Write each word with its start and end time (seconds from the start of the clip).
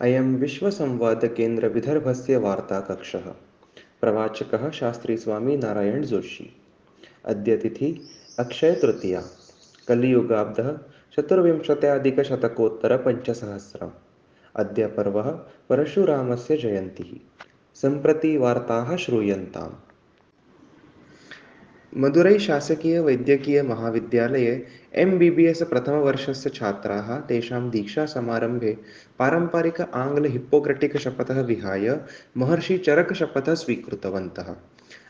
अयं 0.00 0.36
विश्वसंवादकेन्द्रविदर्भस्य 0.36 2.36
वार्ताकक्षः। 2.36 3.34
प्रवाचकः 4.00 4.70
शास्त्री 4.70 5.16
स्वामी 5.16 5.56
नारायण 5.56 6.04
जोशी। 6.04 6.56
अद्य 7.24 7.56
तिथि 7.56 8.08
अक्षयतृतीया 8.38 9.22
कलियुगाब्दः 9.88 10.78
चतुर्विंशत्याधिकशतकोत्तरपञ्चसहस्रम्। 11.16 13.90
अद्य 14.56 14.86
पर्वः 14.86 15.38
परशुरामस्य 15.68 16.56
जयन्तिः। 16.56 17.20
सम्प्रति 17.74 18.36
वार्ताः 18.36 18.96
श्रूयन्ताम्। 18.96 19.93
मदुरै 21.96 22.38
शासकीयवैद्यकीयमहाविद्यालये 22.38 24.66
एम् 24.94 25.18
बी 25.18 25.30
बी 25.30 25.46
एस् 25.46 25.62
प्रथमवर्षस्य 25.62 26.50
छात्राः 26.50 27.20
तेषां 27.20 27.70
दीक्षासमारम्भे 27.70 28.78
पारम्परिक 29.18 29.80
आङ्ग्ल 29.80 30.24
हिप्पोक्रटिक् 30.24 30.96
शपथः 30.96 31.40
विहाय 31.40 32.00
महर्षिचरकशपथः 32.36 33.54
स्वीकृतवन्तः। 33.54 34.56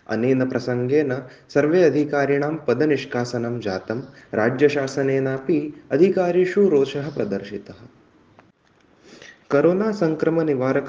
अनेन 0.09 0.48
प्रसङ्गेन 0.48 1.23
सर्वे 1.54 1.82
अधिकारिणां 1.82 2.56
पदनिष्कासनं 2.68 3.60
जातं, 3.60 4.02
राज्यशासनेनापि 4.34 5.74
अधिकारिषु 5.92 6.68
रोषः 6.68 7.14
प्रदर्शितः। 7.14 8.03
करोना 9.50 9.92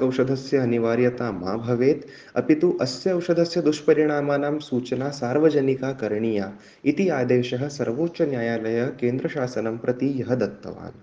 औषधस्य 0.02 0.56
अनिवार्यता 0.56 1.32
मा 1.32 1.56
भवेत्, 1.56 2.06
अपि 2.36 2.54
तु 2.54 2.78
अस्य 2.80 3.12
औषधस्य 3.12 3.62
दुष्परिणामानां 3.62 4.58
सूचना 4.58 5.10
सार्वजनिका 5.10 5.92
करणीया 5.92 6.52
इति 6.84 7.08
आदेशः 7.08 7.68
सर्वोच्चन्यायालयः 7.68 8.86
केन्द्रशासनं 8.86 9.78
प्रति 9.78 10.20
यः 10.20 10.34
दत्तवान्। 10.34 11.00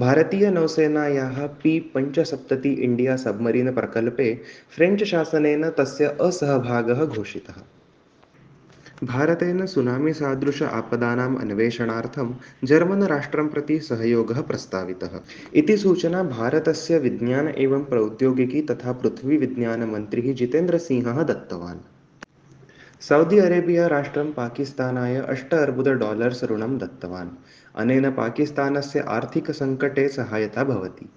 भारतीयनौसेनायाः 0.00 1.46
पी 1.46 1.80
पञ्चसप्तति 1.94 2.72
इण्डिया 2.72 3.16
सब्मरीन् 3.16 3.74
प्रकल्पे 3.74 4.40
फ्रेञ्च् 4.76 5.04
शासनेन 5.04 5.70
तस्य 5.70 6.16
असहभागः 6.20 7.04
घोषितः। 7.04 7.79
भारतेन 9.04 9.66
सुनामीसादृश 9.66 10.62
आपदानाम् 10.62 11.38
अन्वेषणार्थं 11.38 12.34
जर्मन् 12.64 13.02
राष्ट्रं 13.02 13.48
प्रति 13.48 13.80
सहयोगः 13.80 14.40
प्रस्तावितः। 14.40 15.20
इति 15.54 15.76
सूचना 15.76 16.22
भारतस्य 16.22 16.98
विज्ञान 16.98 17.48
एवं 17.48 17.84
प्रौद्योगिकी 17.84 18.62
तथा 18.62 18.92
पृथ्वीविज्ञानमन्त्रिः 18.92 20.34
जितेन्द्रसिंहः 20.34 21.22
दत्तवान्। 21.22 21.78
सौदि 23.00 23.38
अरेबिया 23.38 23.86
राष्ट्रं 23.86 24.32
पाकिस्तानाय 24.32 25.16
अष्ट 25.16 25.54
अर्बुद 25.54 25.88
डालर्स् 25.88 26.44
ऋणं 26.44 26.78
दत्तवान्। 26.78 27.28
अनेन 27.76 28.10
पाकिस्तानस्य 28.10 29.00
आर्थिकसङ्कटे 29.00 30.08
सहायता 30.08 30.64
भवति। 30.64 31.08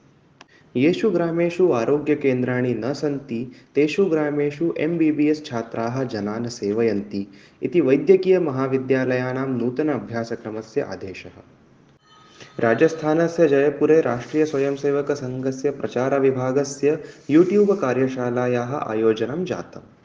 येषु 0.75 1.09
ग्रामेषु 1.09 1.71
आरोग्यकेन्द्राणि 1.71 2.73
न 2.73 2.93
सन्ति, 2.93 3.51
तेषु 3.75 4.05
ग्रामेषु 4.05 4.73
एम् 4.77 4.97
बी 4.97 5.11
बी 5.11 5.27
एस् 5.29 5.45
छात्राः 5.45 6.03
जनान् 6.03 6.47
सेवयन्ति 6.47 7.27
इति 7.63 7.81
वैद्यकीयमहाविद्यालयानां 7.81 9.47
नूतन 9.47 9.89
अभ्यासक्रमस्य 9.89 10.81
आदेशः। 10.81 11.41
राजस्थानस्य 12.59 13.47
जयपुरे 13.47 14.01
राष्ट्रियस्वयंसेवकसङ्घस्य 14.01 15.71
प्रचारविभागस्य 15.71 16.99
यूट्यूब् 17.29 17.71
कार्यशालायाः 17.71 18.75
आयोजनं 18.75 19.45
जातम्। 19.45 20.02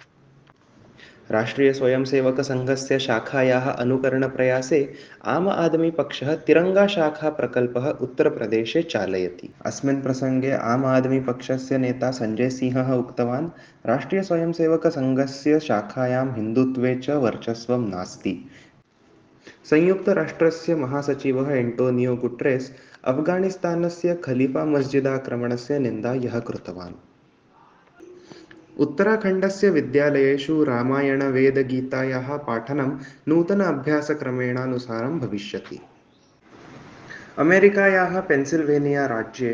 राष्ट्रियस्वयंसेवकसङ्घस्य 1.31 2.99
शाखायाः 2.99 3.71
अनुकरणप्रयासे 3.71 4.95
आम 5.25 5.49
आदमीपक्षः 5.49 6.35
तिरङ्गाशाखाप्रकल्पः 6.35 7.89
उत्तरप्रदेशे 7.91 8.83
चालयति। 8.83 9.51
अस्मिन् 9.67 10.03
प्रसङ्गे 10.03 10.53
आम 10.53 10.87
आदमीपक्षस्य 10.87 11.79
नेता 11.79 12.11
सञ्जयसिंहः 12.11 12.93
उक्तवान् 12.93 13.49
राष्ट्रियस्वयंसेवकसङ्घस्य 13.87 15.61
शाखायां 15.61 16.27
हिन्दुत्वे 16.35 16.95
च 16.97 17.11
वर्चस्वं 17.11 17.89
नास्ति। 17.89 18.35
संयुक्तराष्ट्रस्य 19.71 20.75
महासचिवः 20.75 21.51
एण्टोनियो 21.51 22.17
गुट्रेस् 22.17 22.71
अफ्गानिस्तानस्य 23.05 24.15
खलीफा 24.15 24.65
मस्जिदाक्रमणस्य 24.65 25.79
निन्दा 25.79 26.13
यः 26.13 26.39
कृतवान्। 26.39 27.08
उत्तराखण्डस्य 28.79 29.71
विद्यालयेषु 29.71 30.65
रामायणवेदगीतायाः 30.65 32.37
पाठनं 32.37 32.91
नूतन 33.29 33.61
अभ्यासक्रमेणानुसारं 33.61 35.19
भविष्यति। 35.19 35.81
अमेरिकायाः 37.39 38.21
पेन्सिल्वेनिया 38.21 39.07
राज्ये 39.07 39.51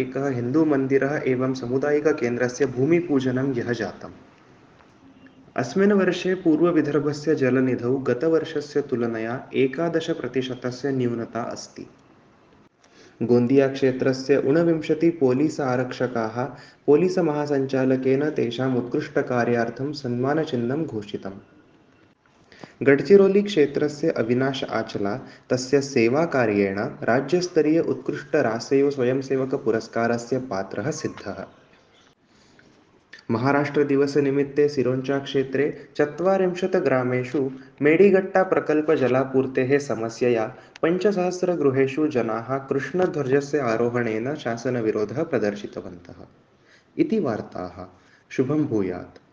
एकः 0.00 0.28
हिन्दूमन्दिरः 0.28 1.14
एवं 1.26 1.54
सामुदायिककेन्द्रस्य 1.54 2.66
भूमिपूजनं 2.66 3.52
ह्यः 3.52 3.72
जातम् 3.72 4.12
अस्मिन् 5.56 5.92
वर्षे 5.92 6.34
पूर्वविदर्भस्य 6.34 7.34
जलनिधौ 7.34 7.94
गतवर्षस्य 8.08 8.80
तुलनया 8.80 9.40
एकादशप्रतिशतस्य 9.54 10.92
न्यूनता 10.92 11.42
अस्ति। 11.52 11.86
गोन्दियाक्षेत्रस्य 13.22 14.36
ऊनविंशतिः 14.48 15.10
पोलीस् 15.20 15.60
आरक्षकाः 15.60 16.36
पोलीसमहासञ्चालकेन 16.86 18.28
तेषाम् 18.30 18.76
घोषित 18.76 19.92
सन्मानचिह्नं 19.92 20.84
क्षेत्र 23.42 23.88
से 23.88 24.10
अविनाश 24.10 24.64
आचला 24.64 25.16
तस्य 25.50 25.80
सेवाकार्येण 25.80 26.78
राज्यस्तरीय 27.10 27.80
उत्कृष्टरासैव 27.80 28.90
स्वयंसेवकपुरस्कारस्य 28.90 30.38
पात्रः 30.50 30.90
सिद्धः। 30.90 31.44
महाराष्ट्रदिवसनिमित्ते 33.30 34.68
सिरोञ्चाक्षेत्रे 34.68 35.88
चत्वारिंशत् 35.96 36.76
ग्रामेषु 36.76 37.50
मेडिगट्टाप्रकल्पजलापूर्तेः 37.82 39.78
समस्यया 39.78 40.54
पञ्चसहस्रगृहेषु 40.82 42.08
जनाः 42.08 42.58
कृष्णध्वजस्य 42.58 43.58
आरोहणेन 43.58 44.34
शासनविरोधः 44.34 45.22
प्रदर्शितवन्तः। 45.22 46.26
इति 46.98 47.20
वार्ताः। 47.20 47.86
शुभं 48.30 48.66
भूयात्। 48.66 49.27